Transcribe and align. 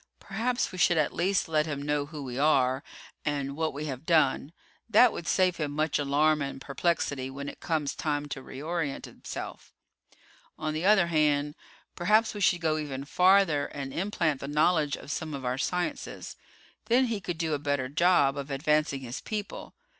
"Perhaps 0.19 0.71
we 0.71 0.79
should 0.79 0.97
at 0.97 1.13
least 1.13 1.47
let 1.47 1.67
him 1.67 1.79
know 1.79 2.07
who 2.07 2.23
we 2.23 2.39
are, 2.39 2.81
and 3.23 3.55
what 3.55 3.71
we 3.71 3.85
have 3.85 4.03
done. 4.03 4.51
That 4.89 5.13
would 5.13 5.27
save 5.27 5.57
him 5.57 5.73
much 5.73 5.99
alarm 5.99 6.41
and 6.41 6.59
perplexity 6.59 7.29
when 7.29 7.47
it 7.47 7.59
comes 7.59 7.93
time 7.93 8.25
to 8.29 8.41
reorient 8.41 9.05
himself. 9.05 9.75
On 10.57 10.73
the 10.73 10.85
other 10.85 11.05
hand, 11.05 11.53
perhaps 11.95 12.33
we 12.33 12.41
should 12.41 12.61
go 12.61 12.79
even 12.79 13.05
farther 13.05 13.67
and 13.67 13.93
implant 13.93 14.39
the 14.39 14.47
knowledge 14.47 14.95
of 14.97 15.11
some 15.11 15.35
of 15.35 15.45
our 15.45 15.59
sciences. 15.59 16.35
Then 16.85 17.05
he 17.05 17.21
could 17.21 17.37
do 17.37 17.53
a 17.53 17.59
better 17.59 17.87
job 17.87 18.39
of 18.39 18.49
advancing 18.49 19.01
his 19.01 19.21
people. 19.21 19.75